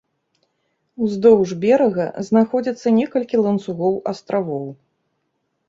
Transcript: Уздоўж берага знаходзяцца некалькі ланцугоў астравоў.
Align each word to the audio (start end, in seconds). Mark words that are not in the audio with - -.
Уздоўж 1.07 1.49
берага 1.65 2.07
знаходзяцца 2.31 2.95
некалькі 2.99 3.43
ланцугоў 3.45 3.93
астравоў. 4.15 4.67